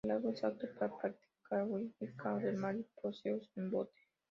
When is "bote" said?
3.69-4.01